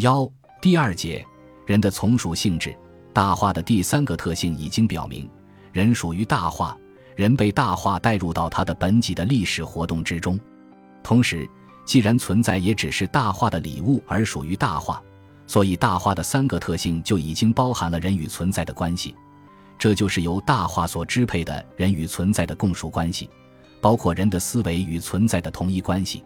[0.00, 0.26] 幺
[0.62, 1.22] 第二节，
[1.66, 2.74] 人的从属性质。
[3.12, 5.28] 大化的第三个特性已经表明，
[5.72, 6.74] 人属于大化，
[7.16, 10.40] 人被大化带入到他的本己的历史活动之中。
[11.02, 11.46] 同时，
[11.84, 15.02] 既然存在也只是大化的礼物而属于大化，
[15.46, 19.14] 所以大化的三个特性就已经包含了人与存在的关系。
[19.78, 23.28] 这就是由大化所支配的人与存在的共属关系，
[23.82, 26.24] 包括人的思维与存在的同一关系。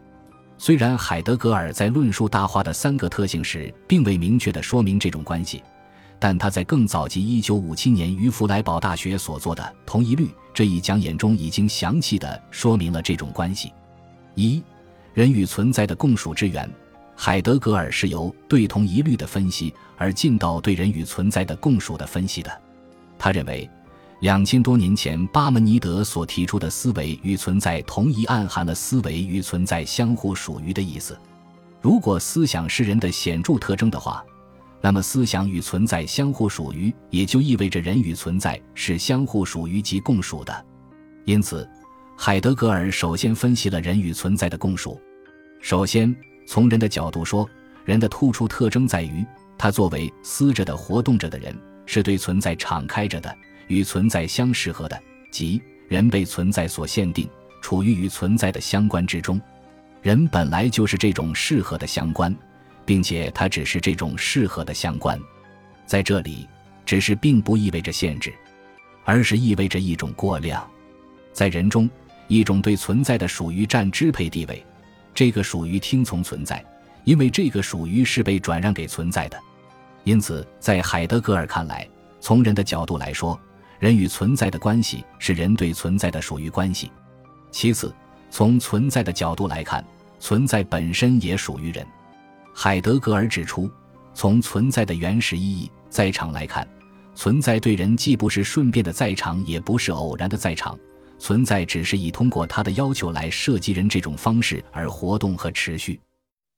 [0.57, 5.63] 虽然海德格尔在论述大化的三个特性时，并未明确地说明这种关系。
[6.19, 13.73] 但他在更早及1957年于弗莱堡大学所做的《同一律》这一讲演中，已经详细的说明了这种关系。
[14.35, 14.63] 一、
[15.13, 16.71] 人与存在的共属之源。
[17.17, 22.51] 海德格尔是由对同一律的分析而进到对人与存在的共属的分析的。
[23.19, 23.69] 他认为，
[24.25, 31.15] 两千多年前巴门尼德所提出的思维与存在同一，暗含了思维与存在相互属于的意思。
[31.83, 34.25] 如果思想是人的显著特征的话。
[34.81, 40.67] 那么，思想与存在相互属于，也就意味着人与存在是相互属于及共属的。
[41.27, 41.69] 因此，
[42.17, 44.99] 海德格尔首先分析了人与存在的共属。
[45.61, 46.15] 首先，
[46.47, 47.47] 从人的角度说，
[47.85, 49.23] 人的突出特征在于，
[49.59, 53.35] 他作为思着的、活动着的人，是对存在敞开着的，
[53.69, 57.29] 与存在相适合的，即人被存在所限定，
[57.61, 59.41] 处于与存在的相关之中。
[60.03, 62.35] 人本来就是这种适合的相关。
[62.87, 65.19] 并且它只是这种适合的相关，
[65.87, 66.47] 在这里，
[66.85, 68.31] 只是并不意味着限制，
[69.05, 70.63] 而是意味着一种过量。
[71.33, 71.89] 在人中，
[72.29, 74.63] 一种对存在的属于占支配地位，
[75.15, 76.63] 这个属于听从存在，
[77.05, 79.39] 因为这个属于是被转让给存在的。
[80.05, 81.89] 因此，在海德格尔看来，
[82.21, 83.41] 从人的角度来说，
[83.79, 86.91] 人与存在的关系是人对存在的属于关系。
[87.51, 87.95] 其次，
[88.31, 89.85] 从存在的角度来看，
[90.19, 91.87] 存在本身也属于人。
[92.55, 93.71] 海德格尔指出，
[94.15, 96.67] 从存在的原始意义在场来看，
[97.15, 100.79] 存在对人既不是顺便的在场，也不是偶然的在场。
[101.19, 106.01] 存在只是以通过他的要求来设计人这种方式而活动和持续。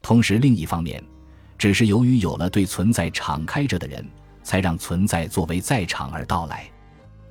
[0.03, 1.03] 同时，另一方面，
[1.59, 4.05] 只是由于有了对存在敞开着的人，
[4.43, 6.69] 才让存在作为在场而到来。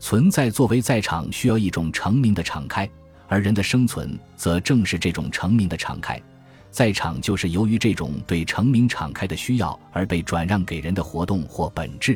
[0.05, 2.87] 存在作为在场需要一种成名的敞开，
[3.27, 6.21] 而人的生存则正是这种成名的敞开。
[6.69, 12.15] 在场就是由于这种对成名敞开的需要而被转让给人的活动或本质，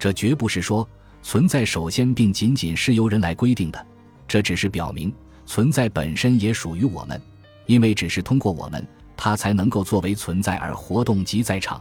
[0.00, 0.84] 这绝不是说
[1.22, 3.86] 存在首先并仅仅是由人来规定的，
[4.26, 5.14] 这只是表明
[5.46, 7.22] 存在本身也属于我们，
[7.66, 8.84] 因为只是通过我们，
[9.16, 11.80] 它才能够作为存在而活动及在场。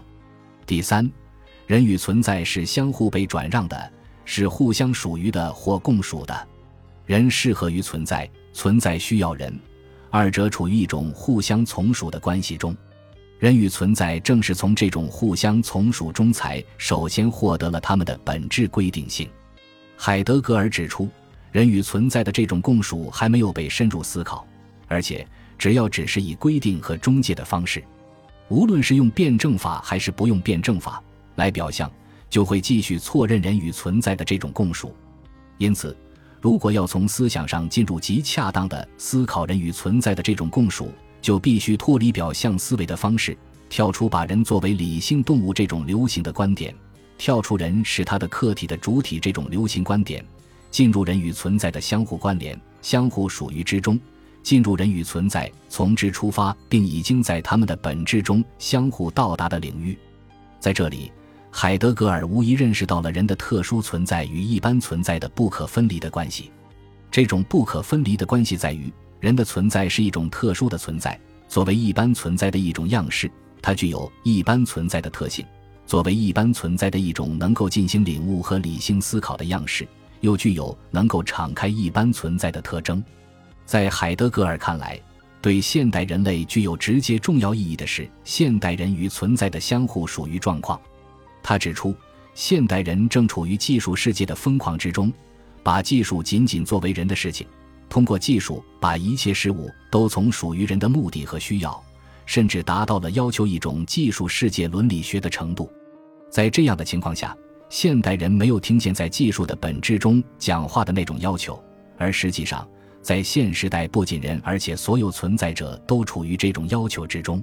[0.68, 1.12] 第三，
[1.66, 3.92] 人与存在是相互被转让的，
[4.26, 6.48] 是互相属于的或共属的，
[7.06, 9.58] 人适合于存在，存在需要人。
[10.10, 12.76] 二者处于一种互相从属的关系中，
[13.40, 19.30] 人与存在正是从这种互相从属中才首先获得了他们的本质规定性。
[19.96, 21.10] 海德格尔指出，
[21.52, 24.46] 人与存在的这种共属还没有被深入思考，
[24.88, 25.26] 而且
[25.58, 27.84] 只要只是以规定和中介的方式，
[28.50, 31.02] 无论是用辩证法还是不用辩证法
[31.36, 31.90] 来表象，
[32.32, 34.96] 就会继续错认人与存在的这种共属。
[35.60, 35.96] 因此。
[36.44, 43.38] 如果要从思想上进入极恰当的思考人与存在的这种共属，就必须脱离表象思维的方式，
[43.70, 46.74] 跳出把人作为理性动物这种流行的观点，
[47.16, 50.26] 跳出人是他的客体的主体这种流行观点，
[50.72, 54.00] 进入人与存在的相互关联、相互属于之中，
[54.42, 59.96] 进入人与存在从之出发，并已经在他们的本质中相互到达的领域，
[60.60, 61.12] 在这里。
[61.54, 66.50] 海德格尔无疑认识到了人的特殊存在与一般存在的不可分离的关系。
[67.12, 71.20] 这种不可分离的关系在于，人的存在是一种特殊的存在，
[71.50, 73.30] 作为一般存在的一种样式，
[73.62, 75.46] 它具有一般存在的特性；
[75.86, 79.86] 作为一般存在的一种能够进行领悟和理性思考的样式，
[80.22, 83.04] 又具有能够敞开一般存在的特征。
[83.66, 84.98] 在海德格尔看来，
[85.42, 90.80] 对现代人类具有直接重要意义的是现代人与存在的相互属于状况。
[91.44, 91.96] 他指出，
[92.34, 95.12] 现代人正处于技术世界的疯狂之中，
[95.64, 97.46] 把技术仅仅作为人的事情，
[97.90, 101.84] 通过技术把一切事物都从属于人的目的和需要，
[102.26, 105.70] 甚至达到了要求一种技术世界伦理学的程度。
[106.30, 107.36] 在这样的情况下，
[107.70, 111.62] 现代人没有听见在技术的本质中讲话的那种要求，
[111.98, 112.68] 而实际上，
[113.02, 117.42] 在现时代，不仅人，而且所有存在者都处于这种要求之中。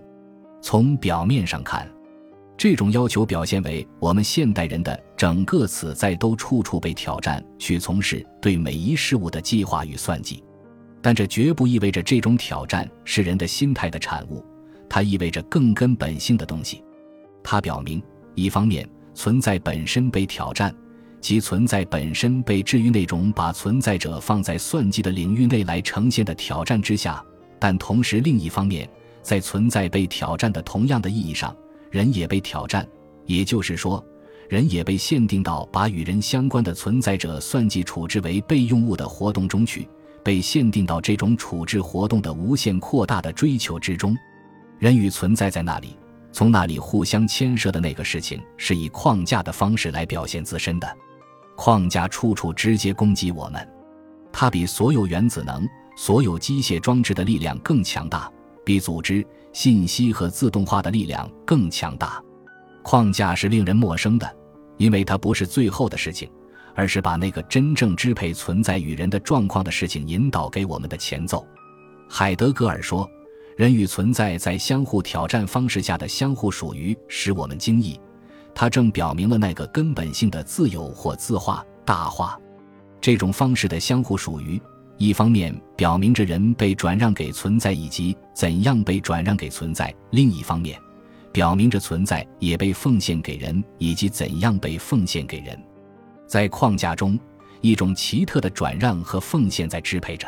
[0.62, 1.86] 从表面上看。
[2.58, 10.43] 这种要求表现为我们现代人的整个此在都处处被挑战，去从事对每一事物的计划与算计，
[11.00, 14.44] 但这绝不意味着这种挑战是人的心态的产物，
[14.88, 16.82] 它意味着更根本性的东西。
[17.44, 18.02] 它表明，
[18.34, 20.75] 一方面存在本身被挑战，
[21.20, 27.25] 即存在本身被置于那种把存在者放在算计的领域内来呈现的挑战之下；
[27.60, 28.90] 但同时，另一方面，
[29.22, 31.56] 在存在被挑战的同样的意义上，
[31.90, 32.87] 人也被挑战。
[33.26, 34.02] 也就是说，
[34.49, 39.87] 人也被限定到把与人相关的存在者算计处置为备用物的活动中去，
[40.23, 44.17] 被限定到这种处置活动的无限扩大的追求之中。
[44.79, 45.96] 人与存在在那里，
[46.32, 50.96] 从那里互相牵涉的那个事情，是以框架的方式来表现自身的。
[51.55, 53.69] 框架处处直接攻击我们，
[54.32, 58.31] 它比所有原子能、所有机械装置的力量更强大，
[58.69, 62.23] 比组织、信息和自动化的力量更强大。
[62.82, 64.37] 框架是令人陌生的，
[64.76, 66.31] 因为它不是最后的事情，
[66.75, 71.47] 而是把那个真正支配存在与人的状况的事情引导给我们的前奏。
[72.11, 73.09] 海德格尔说
[73.56, 77.99] ：“人与存在在相互挑战方式下的相互属于，使我们惊异。
[78.55, 82.38] 它正表明了那个根本性的自由或自化、大化。
[83.00, 84.61] 这种方式的相互属于，
[84.98, 90.78] 一方面表明着人被转让给存在以及怎样被转让给存在；另一方面。”
[91.30, 95.56] 表明着存在也被奉献给人，以及怎样被奉献给人。
[96.26, 97.18] 在框架中，
[97.60, 100.26] 一种奇特的转让和奉献在支配着。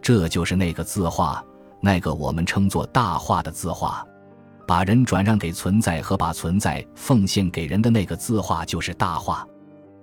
[0.00, 1.44] 这就是那个字画，
[1.80, 4.04] 那个我们称作大画的字画。
[4.66, 9.46] 把人转让给存在和把存在奉献给人的那个字画，就是大画。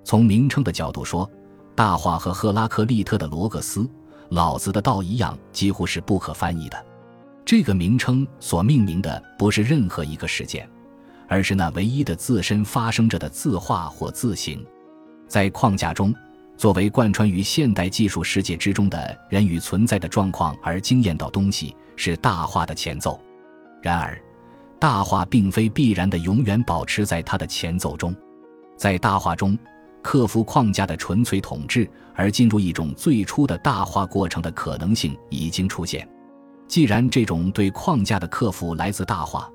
[0.04, 1.30] 从名称的角度说，
[1.80, 3.90] 大化和赫拉克利特的罗格斯、
[4.32, 6.86] 老子的道一样，几乎是不可翻译的。
[7.46, 10.70] 这个名称所命名的不是任何一个事件，
[11.30, 14.62] 而是那唯一的自身发生着的字画或字形。
[15.26, 16.14] 在框架中，
[16.58, 23.18] 作为贯穿于现代技术世界之中的人与存在的状况而惊艳到东西，是大化的前奏。
[23.82, 24.22] 然而，
[24.80, 28.14] 大化并非必然的永远保持在它的前奏中。
[28.76, 29.58] 在大化中，
[30.02, 36.08] 克服框架的纯粹统治，而进入一种最初的大化过程的可能性已经出现。
[36.68, 39.50] 既然这种对框架的克服来自大化，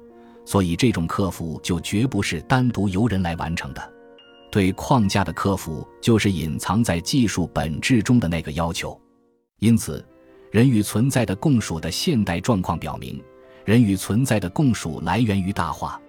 [0.45, 3.93] 所以这种克服就绝不是单独由人来完成的。
[4.51, 9.01] 对框架的克服就是隐藏在技术本质中的那个要求。
[9.59, 10.05] 因此，
[10.53, 13.21] 人与存在的共属的现代状况表明，
[13.65, 16.01] 人与存在的共属来源于大化。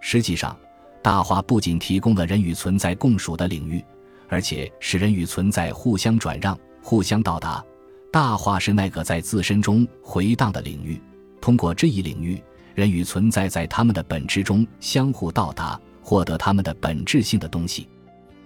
[0.00, 0.56] 实际上，
[1.04, 3.84] 大化不仅提供了人与存在共属的领域，
[4.26, 7.62] 而且使人与存在互相转让、互相到达。
[8.10, 10.98] 大化是那个在自身中回荡的领域，
[11.42, 12.42] 通过这一领域，
[12.74, 17.86] 人与存在在他们的本质中相互到达，获得他们的本质性的东西。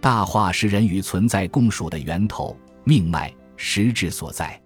[0.01, 4.61] 大化是人与存在共属的源头、命脉、实质所在。